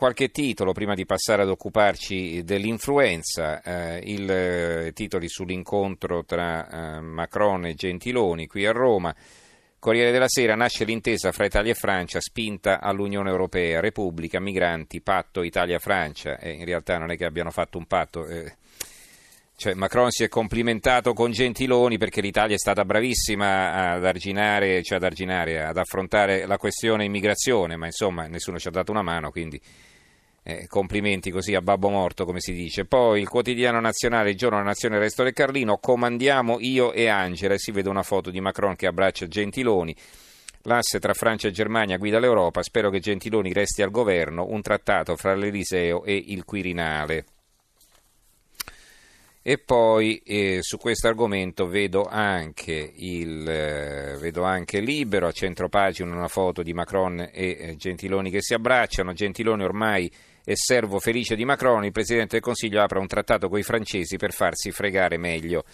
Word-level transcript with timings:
Qualche 0.00 0.30
titolo 0.30 0.72
prima 0.72 0.94
di 0.94 1.04
passare 1.04 1.42
ad 1.42 1.50
occuparci 1.50 2.42
dell'influenza, 2.42 3.60
eh, 3.60 4.00
il, 4.04 4.30
eh, 4.30 4.92
titoli 4.94 5.28
sull'incontro 5.28 6.24
tra 6.24 6.96
eh, 6.96 7.00
Macron 7.02 7.66
e 7.66 7.74
Gentiloni 7.74 8.46
qui 8.46 8.64
a 8.64 8.72
Roma. 8.72 9.14
Corriere 9.78 10.10
della 10.10 10.26
Sera 10.26 10.54
nasce 10.54 10.84
l'intesa 10.84 11.32
fra 11.32 11.44
Italia 11.44 11.72
e 11.72 11.74
Francia, 11.74 12.18
spinta 12.18 12.80
all'Unione 12.80 13.28
Europea, 13.28 13.80
Repubblica, 13.80 14.40
migranti, 14.40 15.02
patto 15.02 15.42
Italia-Francia. 15.42 16.38
Eh, 16.38 16.52
in 16.52 16.64
realtà 16.64 16.96
non 16.96 17.10
è 17.10 17.18
che 17.18 17.26
abbiano 17.26 17.50
fatto 17.50 17.76
un 17.76 17.84
patto. 17.84 18.26
Eh, 18.26 18.54
cioè, 19.54 19.74
Macron 19.74 20.10
si 20.10 20.24
è 20.24 20.28
complimentato 20.28 21.12
con 21.12 21.30
Gentiloni 21.30 21.98
perché 21.98 22.22
l'Italia 22.22 22.54
è 22.54 22.58
stata 22.58 22.86
bravissima 22.86 23.92
ad 23.92 24.06
arginare, 24.06 24.82
cioè 24.82 24.96
ad, 24.96 25.04
arginare, 25.04 25.62
ad 25.62 25.76
affrontare 25.76 26.46
la 26.46 26.56
questione 26.56 27.04
immigrazione, 27.04 27.76
ma 27.76 27.84
insomma 27.84 28.26
nessuno 28.28 28.58
ci 28.58 28.68
ha 28.68 28.70
dato 28.70 28.90
una 28.90 29.02
mano, 29.02 29.30
quindi 29.30 29.60
eh, 30.42 30.66
complimenti 30.66 31.30
così 31.30 31.54
a 31.54 31.62
babbo 31.62 31.88
morto, 31.88 32.24
come 32.24 32.40
si 32.40 32.52
dice. 32.52 32.84
Poi 32.84 33.20
il 33.20 33.28
quotidiano 33.28 33.80
nazionale, 33.80 34.30
il 34.30 34.36
giorno 34.36 34.56
della 34.56 34.70
nazione, 34.70 34.96
il 34.96 35.02
resto 35.02 35.22
del 35.22 35.32
Carlino, 35.32 35.78
comandiamo 35.78 36.58
io 36.60 36.92
e 36.92 37.08
Angela, 37.08 37.54
e 37.54 37.58
si 37.58 37.72
vede 37.72 37.88
una 37.88 38.02
foto 38.02 38.30
di 38.30 38.40
Macron 38.40 38.76
che 38.76 38.86
abbraccia 38.86 39.26
Gentiloni. 39.26 39.94
L'asse 40.64 40.98
tra 40.98 41.14
Francia 41.14 41.48
e 41.48 41.52
Germania 41.52 41.96
guida 41.96 42.18
l'Europa, 42.18 42.62
spero 42.62 42.90
che 42.90 43.00
Gentiloni 43.00 43.52
resti 43.52 43.82
al 43.82 43.90
governo, 43.90 44.46
un 44.48 44.60
trattato 44.60 45.16
fra 45.16 45.34
l'Eliseo 45.34 46.04
e 46.04 46.14
il 46.14 46.44
Quirinale. 46.44 47.24
E 49.42 49.56
poi 49.56 50.18
eh, 50.18 50.58
su 50.60 50.76
questo 50.76 51.08
argomento 51.08 51.66
vedo 51.66 52.04
anche, 52.04 52.92
il, 52.94 53.48
eh, 53.48 54.18
vedo 54.18 54.42
anche 54.42 54.80
Libero, 54.80 55.28
a 55.28 55.32
centropagina 55.32 56.14
una 56.14 56.28
foto 56.28 56.62
di 56.62 56.74
Macron 56.74 57.20
e 57.20 57.30
eh, 57.32 57.76
Gentiloni 57.76 58.30
che 58.30 58.42
si 58.42 58.52
abbracciano. 58.52 59.14
Gentiloni 59.14 59.62
ormai 59.62 60.12
è 60.44 60.52
servo 60.54 60.98
felice 60.98 61.36
di 61.36 61.46
Macron, 61.46 61.86
il 61.86 61.92
Presidente 61.92 62.32
del 62.32 62.42
Consiglio 62.42 62.82
apre 62.82 62.98
un 62.98 63.06
trattato 63.06 63.48
con 63.48 63.58
i 63.58 63.62
francesi 63.62 64.18
per 64.18 64.32
farsi 64.32 64.72
fregare 64.72 65.16
meglio. 65.16 65.64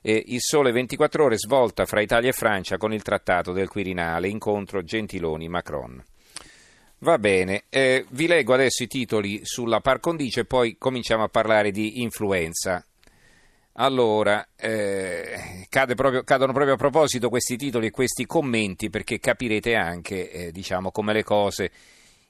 E 0.00 0.22
il 0.26 0.40
sole 0.40 0.70
24 0.70 1.24
ore 1.24 1.38
svolta 1.38 1.86
fra 1.86 2.02
Italia 2.02 2.30
e 2.30 2.34
Francia 2.34 2.76
con 2.76 2.92
il 2.92 3.02
trattato 3.02 3.52
del 3.52 3.68
Quirinale, 3.68 4.28
incontro 4.28 4.82
Gentiloni-Macron. 4.82 6.04
Va 6.98 7.18
bene, 7.18 7.64
eh, 7.68 8.06
vi 8.10 8.28
leggo 8.28 8.54
adesso 8.54 8.84
i 8.84 8.86
titoli 8.86 9.40
sulla 9.42 9.80
par 9.80 9.98
condicio 9.98 10.38
e 10.38 10.44
poi 10.44 10.76
cominciamo 10.78 11.24
a 11.24 11.28
parlare 11.28 11.72
di 11.72 12.00
influenza. 12.00 12.84
Allora, 13.74 14.48
eh, 14.54 15.66
proprio, 15.94 16.22
cadono 16.24 16.52
proprio 16.52 16.74
a 16.74 16.76
proposito 16.76 17.30
questi 17.30 17.56
titoli 17.56 17.86
e 17.86 17.90
questi 17.90 18.26
commenti 18.26 18.90
perché 18.90 19.18
capirete 19.18 19.74
anche 19.74 20.30
eh, 20.30 20.52
diciamo, 20.52 20.90
come 20.90 21.14
le 21.14 21.22
cose 21.22 21.70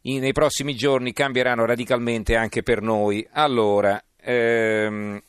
in, 0.02 0.20
nei 0.20 0.32
prossimi 0.32 0.76
giorni 0.76 1.12
cambieranno 1.12 1.64
radicalmente 1.64 2.36
anche 2.36 2.62
per 2.62 2.80
noi. 2.80 3.26
Allora, 3.32 4.00
ehm, 4.20 5.20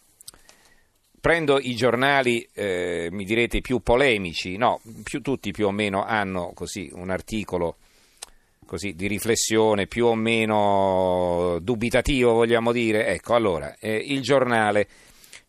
prendo 1.20 1.60
i 1.60 1.76
giornali, 1.76 2.48
eh, 2.54 3.08
mi 3.12 3.26
direte, 3.26 3.62
più 3.62 3.80
polemici, 3.80 4.56
no, 4.56 4.82
più, 5.04 5.22
tutti 5.22 5.52
più 5.52 5.66
o 5.66 5.72
meno 5.72 6.04
hanno 6.04 6.52
così 6.54 6.90
un 6.94 7.10
articolo 7.10 7.78
così, 8.68 8.94
di 8.94 9.08
riflessione 9.08 9.88
più 9.88 10.06
o 10.06 10.16
meno 10.16 11.58
dubitativo, 11.60 12.34
vogliamo 12.34 12.72
dire. 12.72 13.08
Ecco, 13.08 13.34
allora, 13.34 13.76
eh, 13.80 13.96
il 13.96 14.22
giornale 14.22 14.88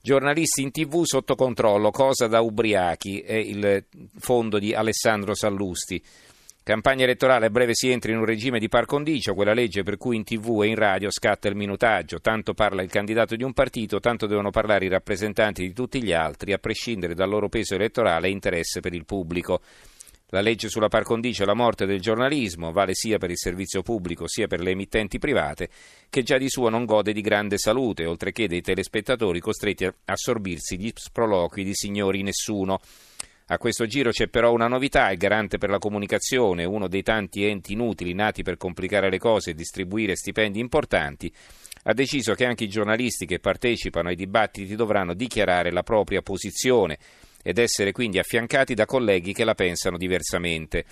Giornalisti 0.05 0.61
in 0.61 0.71
tv 0.71 1.05
sotto 1.05 1.35
controllo, 1.35 1.91
cosa 1.91 2.27
da 2.27 2.43
ubriachi, 2.43 3.21
è 3.21 3.37
il 3.37 3.87
fondo 4.19 4.59
di 4.59 4.75
Alessandro 4.75 5.35
Sallusti. 5.35 5.99
Campagna 6.63 7.05
elettorale 7.05 7.47
a 7.47 7.49
breve 7.49 7.75
si 7.75 7.89
entra 7.89 8.13
in 8.13 8.19
un 8.19 8.27
regime 8.27 8.59
di 8.59 8.69
par 8.69 8.85
condicio, 8.85 9.33
quella 9.33 9.55
legge 9.55 9.83
per 9.83 9.97
cui 9.97 10.17
in 10.17 10.25
tv 10.25 10.61
e 10.63 10.67
in 10.67 10.75
radio 10.75 11.11
scatta 11.11 11.49
il 11.49 11.57
minutaggio. 11.57 12.21
Tanto 12.21 12.53
parla 12.53 12.83
il 12.83 12.91
candidato 12.91 13.35
di 13.35 13.45
un 13.45 13.55
partito, 13.55 13.99
tanto 13.99 14.27
devono 14.27 14.51
parlare 14.51 14.85
i 14.85 14.91
rappresentanti 14.91 15.63
di 15.63 15.73
tutti 15.73 16.03
gli 16.03 16.13
altri, 16.13 16.53
a 16.53 16.59
prescindere 16.59 17.15
dal 17.15 17.31
loro 17.31 17.49
peso 17.49 17.75
elettorale 17.75 18.27
e 18.27 18.33
interesse 18.33 18.81
per 18.81 18.93
il 18.93 19.07
pubblico. 19.07 19.63
La 20.35 20.41
legge 20.41 20.69
sulla 20.69 20.89
par 20.89 21.05
condicio 21.05 21.45
e 21.45 21.47
la 21.47 21.55
morte 21.55 21.87
del 21.87 22.01
giornalismo 22.01 22.73
vale 22.73 22.93
sia 22.93 23.19
per 23.19 23.31
il 23.31 23.39
servizio 23.39 23.83
pubblico 23.83 24.27
sia 24.27 24.49
per 24.49 24.59
le 24.59 24.73
emittenti 24.73 25.21
private, 25.21 25.69
che 26.11 26.25
già 26.25 26.39
di 26.39 26.49
suo 26.49 26.69
non 26.69 26.87
gode 26.87 27.13
di 27.13 27.21
grande 27.21 27.57
salute, 27.57 28.05
oltre 28.05 28.33
che 28.33 28.49
dei 28.49 28.61
telespettatori 28.61 29.39
costretti 29.39 29.85
a 29.85 29.95
assorbirsi 30.07 30.77
gli 30.77 30.91
sproloqui 30.93 31.63
di 31.63 31.73
signori 31.73 32.23
nessuno. 32.23 32.81
A 33.47 33.59
questo 33.59 33.87
giro 33.87 34.11
c'è 34.11 34.27
però 34.27 34.51
una 34.53 34.67
novità, 34.67 35.09
il 35.13 35.19
garante 35.19 35.57
per 35.57 35.71
la 35.71 35.79
comunicazione, 35.79 36.65
uno 36.65 36.89
dei 36.89 37.05
tanti 37.05 37.45
enti 37.45 37.75
inutili 37.75 38.13
nati 38.13 38.43
per 38.43 38.57
complicare 38.57 39.11
le 39.11 39.19
cose 39.19 39.51
e 39.51 39.55
distribuire 39.55 40.17
stipendi 40.17 40.59
importanti, 40.59 41.33
ha 41.85 41.93
deciso 41.93 42.35
che 42.35 42.45
anche 42.45 42.65
i 42.65 42.69
giornalisti 42.69 43.25
che 43.25 43.39
partecipano 43.39 44.09
ai 44.09 44.17
dibattiti 44.17 44.75
dovranno 44.75 45.15
dichiarare 45.15 45.71
la 45.71 45.85
propria 45.85 46.23
posizione 46.23 46.99
ed 47.47 47.59
essere 47.59 47.93
quindi 47.93 48.19
affiancati 48.19 48.73
da 48.73 48.87
colleghi 48.87 49.35
che 49.35 49.45
la 49.45 49.55
pensano 49.55 49.99
diversamente. 49.99 50.87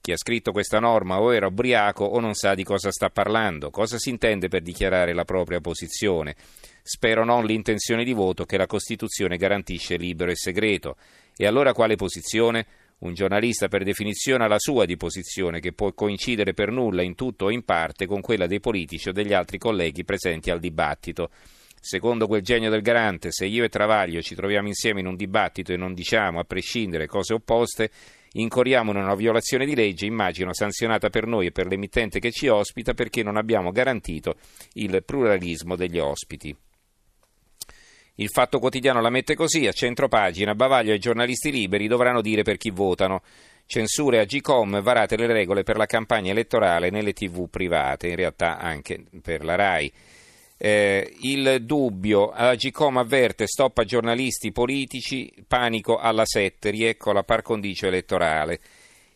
Chi 0.00 0.12
ha 0.12 0.16
scritto 0.16 0.52
questa 0.52 0.78
norma 0.78 1.20
o 1.20 1.34
era 1.34 1.48
ubriaco 1.48 2.04
o 2.04 2.20
non 2.20 2.34
sa 2.34 2.54
di 2.54 2.62
cosa 2.62 2.92
sta 2.92 3.10
parlando, 3.10 3.70
cosa 3.70 3.98
si 3.98 4.10
intende 4.10 4.46
per 4.46 4.62
dichiarare 4.62 5.12
la 5.12 5.24
propria 5.24 5.60
posizione. 5.60 6.36
Spero 6.80 7.24
non 7.24 7.44
l'intenzione 7.44 8.04
di 8.04 8.12
voto 8.12 8.44
che 8.44 8.56
la 8.56 8.66
Costituzione 8.68 9.36
garantisce 9.36 9.96
libero 9.96 10.30
e 10.30 10.36
segreto. 10.36 10.96
E 11.36 11.44
allora 11.44 11.72
quale 11.72 11.96
posizione? 11.96 12.66
Un 12.98 13.12
giornalista 13.12 13.66
per 13.66 13.82
definizione 13.82 14.44
ha 14.44 14.48
la 14.48 14.60
sua 14.60 14.84
di 14.84 14.96
posizione 14.96 15.58
che 15.58 15.72
può 15.72 15.92
coincidere 15.92 16.54
per 16.54 16.70
nulla 16.70 17.02
in 17.02 17.16
tutto 17.16 17.46
o 17.46 17.50
in 17.50 17.64
parte 17.64 18.06
con 18.06 18.20
quella 18.20 18.46
dei 18.46 18.60
politici 18.60 19.08
o 19.08 19.12
degli 19.12 19.32
altri 19.32 19.58
colleghi 19.58 20.04
presenti 20.04 20.50
al 20.50 20.60
dibattito. 20.60 21.30
Secondo 21.86 22.26
quel 22.26 22.42
genio 22.42 22.68
del 22.68 22.82
garante, 22.82 23.30
se 23.30 23.46
io 23.46 23.62
e 23.62 23.68
Travaglio 23.68 24.20
ci 24.20 24.34
troviamo 24.34 24.66
insieme 24.66 24.98
in 24.98 25.06
un 25.06 25.14
dibattito 25.14 25.72
e 25.72 25.76
non 25.76 25.94
diciamo, 25.94 26.40
a 26.40 26.44
prescindere, 26.44 27.06
cose 27.06 27.32
opposte, 27.32 27.90
incorriamo 28.32 28.90
in 28.90 28.96
una 28.96 29.14
violazione 29.14 29.64
di 29.64 29.76
legge, 29.76 30.04
immagino 30.04 30.52
sanzionata 30.52 31.10
per 31.10 31.28
noi 31.28 31.46
e 31.46 31.52
per 31.52 31.68
l'emittente 31.68 32.18
che 32.18 32.32
ci 32.32 32.48
ospita 32.48 32.92
perché 32.92 33.22
non 33.22 33.36
abbiamo 33.36 33.70
garantito 33.70 34.34
il 34.72 35.00
pluralismo 35.04 35.76
degli 35.76 36.00
ospiti. 36.00 36.52
Il 38.16 38.30
Fatto 38.30 38.58
Quotidiano 38.58 39.00
la 39.00 39.10
mette 39.10 39.36
così, 39.36 39.68
a 39.68 39.72
centro 39.72 40.08
pagina, 40.08 40.56
Bavaglio 40.56 40.90
e 40.90 40.96
i 40.96 40.98
giornalisti 40.98 41.52
liberi 41.52 41.86
dovranno 41.86 42.20
dire 42.20 42.42
per 42.42 42.56
chi 42.56 42.70
votano. 42.70 43.22
Censure 43.64 44.18
a 44.18 44.24
Gcom, 44.24 44.82
varate 44.82 45.16
le 45.16 45.28
regole 45.28 45.62
per 45.62 45.76
la 45.76 45.86
campagna 45.86 46.32
elettorale 46.32 46.90
nelle 46.90 47.12
tv 47.12 47.48
private, 47.48 48.08
in 48.08 48.16
realtà 48.16 48.58
anche 48.58 49.04
per 49.22 49.44
la 49.44 49.54
RAI. 49.54 49.92
Eh, 50.58 51.14
il 51.20 51.58
dubbio, 51.64 52.30
Agicom 52.30 52.96
avverte 52.96 53.46
stop 53.46 53.78
a 53.78 53.84
giornalisti 53.84 54.52
politici, 54.52 55.30
panico 55.46 55.98
alla 55.98 56.24
7, 56.24 56.70
riecco 56.70 57.12
la 57.12 57.22
par 57.24 57.42
condicio 57.42 57.86
elettorale. 57.86 58.60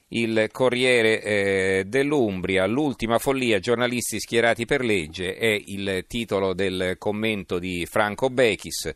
Il 0.09 0.49
Corriere 0.53 1.23
eh, 1.23 1.85
dell'Umbria, 1.87 2.67
l'ultima 2.67 3.19
follia, 3.19 3.59
giornalisti 3.59 4.21
schierati 4.21 4.67
per 4.67 4.85
legge, 4.85 5.37
è 5.37 5.59
il 5.67 6.05
titolo 6.07 6.53
del 6.53 6.97
commento 6.99 7.59
di 7.59 7.87
Franco 7.87 8.29
Bechis. 8.29 8.93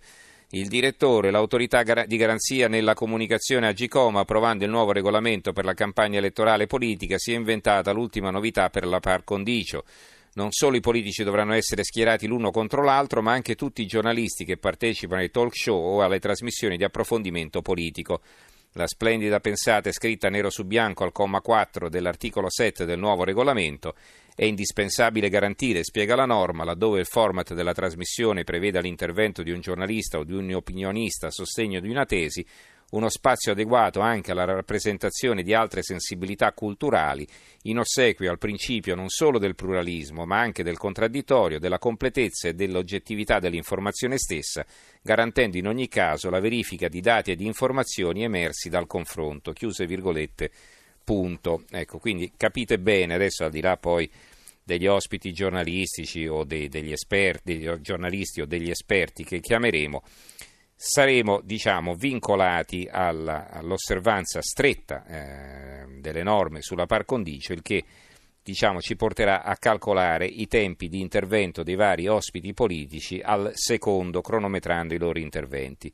Il 0.50 0.69
direttore, 0.69 1.31
l'autorità 1.31 1.83
di 2.04 2.16
garanzia 2.16 2.69
nella 2.69 2.94
comunicazione 2.94 3.69
Agicom, 3.69 4.16
approvando 4.16 4.65
il 4.65 4.71
nuovo 4.71 4.93
regolamento 4.93 5.53
per 5.53 5.65
la 5.65 5.72
campagna 5.72 6.19
elettorale 6.19 6.66
politica, 6.66 7.16
si 7.16 7.33
è 7.33 7.37
inventata 7.37 7.93
l'ultima 7.93 8.31
novità 8.31 8.69
per 8.69 8.84
la 8.87 9.00
par 9.00 9.25
condicio 9.25 9.84
non 10.34 10.50
solo 10.50 10.77
i 10.77 10.81
politici 10.81 11.25
dovranno 11.25 11.55
essere 11.55 11.84
schierati 11.84 12.27
l'uno 12.27 12.50
contro 12.50 12.83
l'altro, 12.83 13.22
ma 13.22 13.33
anche 13.33 13.55
tutti 13.55 13.83
i 13.83 13.87
giornalisti 13.87 14.45
che 14.45 14.56
partecipano 14.56 15.21
ai 15.21 15.31
talk 15.31 15.56
show 15.56 15.77
o 15.77 16.03
alle 16.03 16.19
trasmissioni 16.19 16.77
di 16.77 16.84
approfondimento 16.84 17.62
politico. 17.62 18.21
La 18.77 18.89
splendida 18.89 19.39
pensata 19.39 19.89
è 19.89 19.93
scritta 19.93 20.28
nero 20.28 20.50
su 20.50 20.65
bianco 20.65 21.05
al 21.05 21.12
comma 21.12 21.41
4 21.41 21.89
dell'articolo 21.89 22.50
7 22.50 22.84
del 22.84 22.99
nuovo 22.99 23.22
regolamento. 23.22 23.95
È 24.34 24.45
indispensabile 24.45 25.28
garantire, 25.28 25.84
spiega 25.84 26.17
la 26.17 26.27
norma, 26.27 26.65
laddove 26.65 26.99
il 26.99 27.07
format 27.07 27.54
della 27.54 27.72
trasmissione 27.72 28.42
preveda 28.42 28.80
l'intervento 28.80 29.45
di 29.45 29.53
un 29.53 29.60
giornalista 29.60 30.19
o 30.19 30.25
di 30.25 30.33
un 30.33 30.53
opinionista 30.53 31.28
a 31.28 31.30
sostegno 31.30 31.78
di 31.78 31.89
una 31.89 32.04
tesi, 32.04 32.45
uno 32.94 33.08
spazio 33.08 33.52
adeguato 33.52 34.00
anche 34.00 34.30
alla 34.30 34.44
rappresentazione 34.44 35.42
di 35.42 35.52
altre 35.52 35.82
sensibilità 35.82 36.52
culturali, 36.52 37.26
in 37.62 37.78
ossequio 37.78 38.30
al 38.30 38.38
principio 38.38 38.94
non 38.94 39.08
solo 39.08 39.38
del 39.38 39.56
pluralismo, 39.56 40.24
ma 40.24 40.38
anche 40.38 40.62
del 40.62 40.78
contraddittorio, 40.78 41.58
della 41.58 41.78
completezza 41.78 42.48
e 42.48 42.54
dell'oggettività 42.54 43.41
dell'informazione 43.41 44.16
stessa, 44.16 44.64
garantendo 45.02 45.56
in 45.56 45.66
ogni 45.66 45.88
caso 45.88 46.30
la 46.30 46.41
verifica 46.41 46.88
di 46.88 47.00
dati 47.00 47.32
e 47.32 47.36
di 47.36 47.46
informazioni 47.46 48.22
emersi 48.22 48.68
dal 48.68 48.86
confronto. 48.86 49.52
Chiuse 49.52 49.86
virgolette. 49.86 50.50
Punto. 51.04 51.64
Ecco, 51.70 51.98
quindi 51.98 52.32
capite 52.34 52.78
bene, 52.78 53.14
adesso 53.14 53.44
al 53.44 53.50
di 53.50 53.60
là 53.60 53.76
poi 53.76 54.10
degli 54.62 54.86
ospiti 54.86 55.32
giornalistici 55.32 56.26
o 56.26 56.44
dei, 56.44 56.68
degli 56.68 56.92
esperti, 56.92 57.60
giornalisti 57.80 58.41
o 58.41 58.46
degli 58.46 58.70
esperti 58.70 59.22
che 59.22 59.41
chiameremo, 59.41 60.02
saremo 60.86 61.41
diciamo, 61.42 61.95
vincolati 61.95 62.86
alla, 62.91 63.48
all'osservanza 63.48 64.42
stretta 64.42 65.07
eh, 65.07 65.86
delle 65.98 66.22
norme 66.22 66.60
sulla 66.60 66.84
par 66.84 67.07
condicio, 67.07 67.54
il 67.54 67.63
che 67.63 67.83
diciamo, 68.42 68.83
ci 68.83 68.95
porterà 68.95 69.45
a 69.45 69.57
calcolare 69.57 70.27
i 70.27 70.47
tempi 70.47 70.91
di 70.91 71.01
intervento 71.01 71.63
dei 71.63 71.75
vari 71.75 72.07
ospiti 72.07 72.53
politici 72.53 73.19
al 73.25 73.53
secondo, 73.54 74.21
cronometrando 74.21 74.92
i 74.92 74.98
loro 74.98 75.19
interventi. 75.19 75.91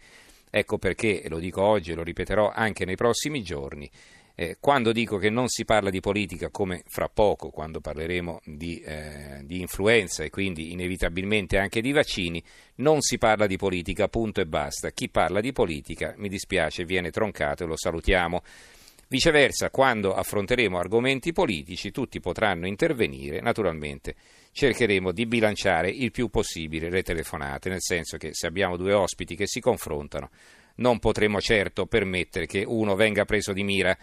Ecco 0.50 0.76
perché, 0.76 1.22
lo 1.28 1.38
dico 1.38 1.62
oggi 1.62 1.92
e 1.92 1.94
lo 1.94 2.02
ripeterò 2.02 2.50
anche 2.52 2.84
nei 2.84 2.96
prossimi 2.96 3.44
giorni, 3.44 3.88
eh, 4.34 4.56
quando 4.60 4.92
dico 4.92 5.18
che 5.18 5.30
non 5.30 5.48
si 5.48 5.64
parla 5.64 5.90
di 5.90 6.00
politica 6.00 6.50
come 6.50 6.82
fra 6.86 7.08
poco, 7.08 7.50
quando 7.50 7.80
parleremo 7.80 8.40
di, 8.44 8.80
eh, 8.80 9.40
di, 9.44 9.60
influenza 9.60 10.24
e 10.24 10.30
quindi 10.30 10.72
inevitabilmente 10.72 11.58
anche 11.58 11.80
di 11.80 11.92
vaccini, 11.92 12.42
non 12.76 13.00
si 13.00 13.18
parla 13.18 13.46
di 13.46 13.56
politica, 13.56 14.08
punto 14.08 14.40
e 14.40 14.46
basta. 14.46 14.90
Chi 14.90 15.08
parla 15.08 15.40
di 15.40 15.52
politica, 15.52 16.14
mi 16.16 16.28
dispiace, 16.28 16.84
viene 16.84 17.10
troncato 17.10 17.64
e 17.64 17.66
lo 17.66 17.76
salutiamo. 17.76 18.42
Viceversa, 19.08 19.70
quando 19.70 20.14
affronteremo 20.14 20.78
argomenti 20.78 21.32
politici, 21.32 21.90
tutti 21.90 22.20
potranno 22.20 22.68
intervenire, 22.68 23.40
naturalmente 23.40 24.14
cercheremo 24.52 25.12
di 25.12 25.26
bilanciare 25.26 25.90
il 25.90 26.10
più 26.10 26.28
possibile 26.28 26.90
le 26.90 27.02
telefonate, 27.02 27.68
nel 27.68 27.82
senso 27.82 28.16
che 28.16 28.30
se 28.32 28.46
abbiamo 28.46 28.76
due 28.76 28.92
ospiti 28.92 29.34
che 29.34 29.46
si 29.46 29.60
confrontano, 29.60 30.30
non 30.76 30.98
potremo 30.98 31.40
certo 31.40 31.86
permettere 31.86 32.46
che 32.46 32.64
uno 32.66 32.94
venga 32.94 33.24
preso 33.24 33.52
di 33.52 33.62
mira 33.62 33.96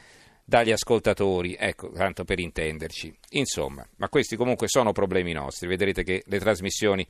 dagli 0.44 0.72
ascoltatori, 0.72 1.56
ecco, 1.60 1.92
tanto 1.92 2.24
per 2.24 2.40
intenderci. 2.40 3.14
Insomma, 3.31 3.86
ma 3.98 4.08
questi 4.10 4.36
comunque 4.36 4.68
sono 4.69 4.94
problemi 4.94 5.34
nostri, 5.34 5.68
vedrete 5.68 6.04
che 6.04 6.24
le 6.25 6.40
trasmissioni 6.40 7.06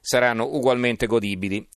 saranno 0.00 0.46
ugualmente 0.46 1.06
godibili 1.06 1.64